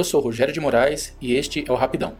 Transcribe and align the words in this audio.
Eu 0.00 0.04
sou 0.04 0.22
Rogério 0.22 0.54
de 0.54 0.60
Moraes 0.60 1.14
e 1.20 1.34
este 1.34 1.62
é 1.68 1.70
o 1.70 1.76
Rapidão. 1.76 2.16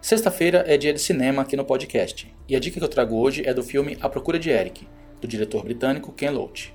Sexta-feira 0.00 0.64
é 0.66 0.76
dia 0.76 0.92
de 0.92 1.00
cinema 1.00 1.42
aqui 1.42 1.56
no 1.56 1.64
podcast, 1.64 2.34
e 2.48 2.56
a 2.56 2.58
dica 2.58 2.80
que 2.80 2.84
eu 2.84 2.88
trago 2.88 3.14
hoje 3.14 3.46
é 3.46 3.54
do 3.54 3.62
filme 3.62 3.96
A 4.00 4.08
Procura 4.08 4.36
de 4.36 4.50
Eric, 4.50 4.88
do 5.20 5.28
diretor 5.28 5.62
britânico 5.62 6.10
Ken 6.10 6.30
Loach. 6.30 6.74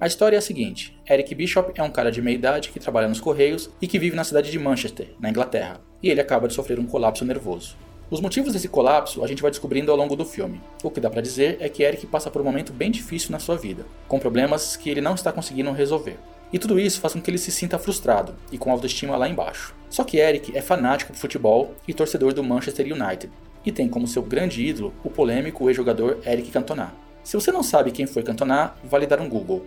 A 0.00 0.08
história 0.08 0.34
é 0.34 0.38
a 0.38 0.42
seguinte: 0.42 1.00
Eric 1.08 1.32
Bishop 1.36 1.72
é 1.76 1.84
um 1.84 1.90
cara 1.92 2.10
de 2.10 2.20
meia 2.20 2.34
idade 2.34 2.70
que 2.70 2.80
trabalha 2.80 3.06
nos 3.06 3.20
Correios 3.20 3.70
e 3.80 3.86
que 3.86 3.96
vive 3.96 4.16
na 4.16 4.24
cidade 4.24 4.50
de 4.50 4.58
Manchester, 4.58 5.14
na 5.20 5.30
Inglaterra, 5.30 5.80
e 6.02 6.10
ele 6.10 6.20
acaba 6.20 6.48
de 6.48 6.54
sofrer 6.54 6.80
um 6.80 6.86
colapso 6.86 7.24
nervoso. 7.24 7.76
Os 8.10 8.20
motivos 8.20 8.54
desse 8.54 8.66
colapso 8.66 9.22
a 9.22 9.28
gente 9.28 9.40
vai 9.40 9.52
descobrindo 9.52 9.92
ao 9.92 9.96
longo 9.96 10.16
do 10.16 10.24
filme. 10.24 10.60
O 10.82 10.90
que 10.90 10.98
dá 10.98 11.08
para 11.08 11.22
dizer 11.22 11.58
é 11.60 11.68
que 11.68 11.84
Eric 11.84 12.08
passa 12.08 12.28
por 12.28 12.42
um 12.42 12.44
momento 12.44 12.72
bem 12.72 12.90
difícil 12.90 13.30
na 13.30 13.38
sua 13.38 13.56
vida, 13.56 13.86
com 14.08 14.18
problemas 14.18 14.76
que 14.76 14.90
ele 14.90 15.00
não 15.00 15.14
está 15.14 15.30
conseguindo 15.30 15.70
resolver. 15.70 16.16
E 16.54 16.58
tudo 16.60 16.78
isso 16.78 17.00
faz 17.00 17.12
com 17.12 17.20
que 17.20 17.28
ele 17.28 17.36
se 17.36 17.50
sinta 17.50 17.80
frustrado 17.80 18.36
e 18.52 18.56
com 18.56 18.70
autoestima 18.70 19.16
lá 19.16 19.28
embaixo. 19.28 19.74
Só 19.90 20.04
que 20.04 20.18
Eric 20.18 20.56
é 20.56 20.62
fanático 20.62 21.12
por 21.12 21.18
futebol 21.18 21.74
e 21.88 21.92
torcedor 21.92 22.32
do 22.32 22.44
Manchester 22.44 22.86
United, 22.86 23.28
e 23.66 23.72
tem 23.72 23.88
como 23.88 24.06
seu 24.06 24.22
grande 24.22 24.64
ídolo 24.64 24.94
o 25.02 25.10
polêmico 25.10 25.68
ex-jogador 25.68 26.20
Eric 26.24 26.52
Cantona. 26.52 26.94
Se 27.24 27.36
você 27.36 27.50
não 27.50 27.64
sabe 27.64 27.90
quem 27.90 28.06
foi 28.06 28.22
Cantona, 28.22 28.72
vale 28.84 29.04
dar 29.04 29.20
um 29.20 29.28
Google. 29.28 29.66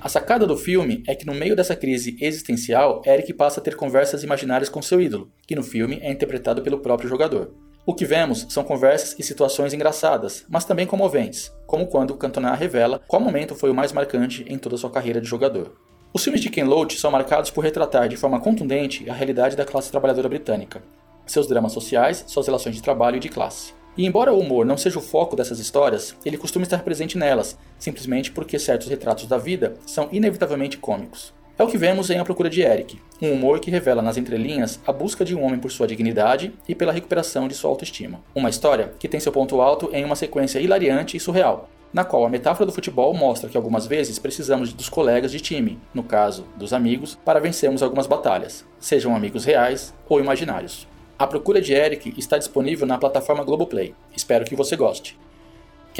A 0.00 0.08
sacada 0.08 0.46
do 0.46 0.56
filme 0.56 1.02
é 1.08 1.16
que 1.16 1.26
no 1.26 1.34
meio 1.34 1.56
dessa 1.56 1.74
crise 1.74 2.16
existencial, 2.20 3.02
Eric 3.04 3.34
passa 3.34 3.58
a 3.58 3.62
ter 3.62 3.74
conversas 3.74 4.22
imaginárias 4.22 4.68
com 4.68 4.80
seu 4.80 5.00
ídolo, 5.00 5.32
que 5.48 5.56
no 5.56 5.64
filme 5.64 5.98
é 6.00 6.12
interpretado 6.12 6.62
pelo 6.62 6.78
próprio 6.78 7.08
jogador. 7.08 7.52
O 7.84 7.92
que 7.92 8.04
vemos 8.04 8.46
são 8.50 8.62
conversas 8.62 9.16
e 9.18 9.24
situações 9.24 9.74
engraçadas, 9.74 10.44
mas 10.48 10.64
também 10.64 10.86
comoventes, 10.86 11.52
como 11.66 11.88
quando 11.88 12.14
Cantona 12.14 12.54
revela 12.54 13.02
qual 13.08 13.20
momento 13.20 13.56
foi 13.56 13.68
o 13.68 13.74
mais 13.74 13.90
marcante 13.90 14.44
em 14.48 14.56
toda 14.56 14.76
sua 14.76 14.92
carreira 14.92 15.20
de 15.20 15.26
jogador. 15.26 15.90
Os 16.12 16.24
filmes 16.24 16.40
de 16.40 16.50
Ken 16.50 16.64
Loach 16.64 16.98
são 16.98 17.08
marcados 17.08 17.52
por 17.52 17.62
retratar 17.62 18.08
de 18.08 18.16
forma 18.16 18.40
contundente 18.40 19.08
a 19.08 19.14
realidade 19.14 19.54
da 19.54 19.64
classe 19.64 19.92
trabalhadora 19.92 20.28
britânica, 20.28 20.82
seus 21.24 21.46
dramas 21.46 21.70
sociais, 21.72 22.24
suas 22.26 22.46
relações 22.46 22.74
de 22.74 22.82
trabalho 22.82 23.18
e 23.18 23.20
de 23.20 23.28
classe. 23.28 23.72
E 23.96 24.04
embora 24.04 24.32
o 24.32 24.40
humor 24.40 24.66
não 24.66 24.76
seja 24.76 24.98
o 24.98 25.02
foco 25.02 25.36
dessas 25.36 25.60
histórias, 25.60 26.16
ele 26.24 26.36
costuma 26.36 26.64
estar 26.64 26.82
presente 26.82 27.16
nelas, 27.16 27.56
simplesmente 27.78 28.32
porque 28.32 28.58
certos 28.58 28.88
retratos 28.88 29.26
da 29.26 29.38
vida 29.38 29.76
são 29.86 30.08
inevitavelmente 30.10 30.78
cômicos. 30.78 31.32
É 31.60 31.62
o 31.62 31.68
que 31.68 31.76
vemos 31.76 32.08
em 32.08 32.18
A 32.18 32.24
Procura 32.24 32.48
de 32.48 32.62
Eric, 32.62 32.98
um 33.20 33.32
humor 33.32 33.60
que 33.60 33.70
revela 33.70 34.00
nas 34.00 34.16
entrelinhas 34.16 34.80
a 34.86 34.90
busca 34.90 35.26
de 35.26 35.36
um 35.36 35.44
homem 35.44 35.60
por 35.60 35.70
sua 35.70 35.86
dignidade 35.86 36.54
e 36.66 36.74
pela 36.74 36.90
recuperação 36.90 37.46
de 37.46 37.54
sua 37.54 37.68
autoestima. 37.68 38.22
Uma 38.34 38.48
história 38.48 38.94
que 38.98 39.06
tem 39.06 39.20
seu 39.20 39.30
ponto 39.30 39.60
alto 39.60 39.90
em 39.92 40.02
uma 40.02 40.16
sequência 40.16 40.58
hilariante 40.58 41.18
e 41.18 41.20
surreal, 41.20 41.68
na 41.92 42.02
qual 42.02 42.24
a 42.24 42.30
metáfora 42.30 42.64
do 42.64 42.72
futebol 42.72 43.12
mostra 43.12 43.50
que 43.50 43.58
algumas 43.58 43.86
vezes 43.86 44.18
precisamos 44.18 44.72
dos 44.72 44.88
colegas 44.88 45.30
de 45.30 45.38
time, 45.38 45.78
no 45.92 46.02
caso, 46.02 46.46
dos 46.56 46.72
amigos, 46.72 47.18
para 47.26 47.40
vencermos 47.40 47.82
algumas 47.82 48.06
batalhas, 48.06 48.64
sejam 48.78 49.14
amigos 49.14 49.44
reais 49.44 49.92
ou 50.08 50.18
imaginários. 50.18 50.88
A 51.18 51.26
procura 51.26 51.60
de 51.60 51.74
Eric 51.74 52.14
está 52.16 52.38
disponível 52.38 52.86
na 52.86 52.96
plataforma 52.96 53.44
Globoplay. 53.44 53.94
Espero 54.16 54.46
que 54.46 54.56
você 54.56 54.76
goste. 54.76 55.18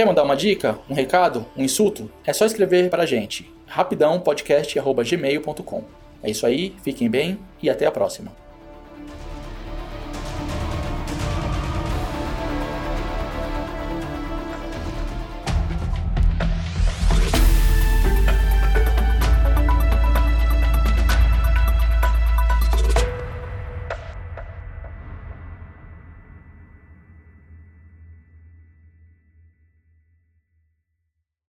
Quer 0.01 0.07
mandar 0.07 0.23
uma 0.23 0.35
dica, 0.35 0.79
um 0.89 0.95
recado, 0.95 1.45
um 1.55 1.63
insulto? 1.63 2.11
É 2.25 2.33
só 2.33 2.47
escrever 2.47 2.89
para 2.89 3.03
a 3.03 3.07
gente. 3.07 3.53
rapidãopodcast.gmail.com 3.67 5.85
É 6.23 6.31
isso 6.31 6.47
aí, 6.47 6.75
fiquem 6.83 7.11
bem 7.11 7.39
e 7.63 7.69
até 7.69 7.85
a 7.85 7.93
próxima. 7.93 8.33